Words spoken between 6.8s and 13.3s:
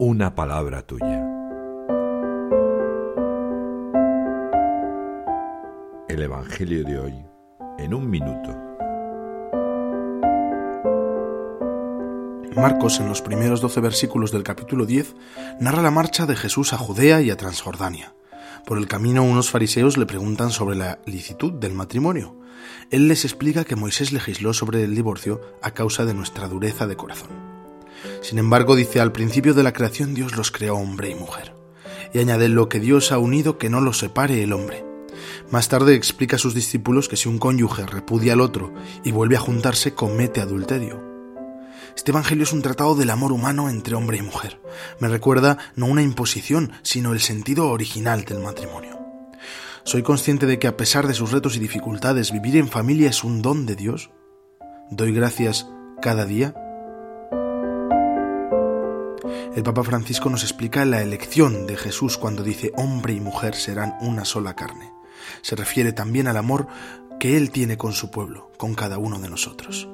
de hoy en un minuto. Marcos, en los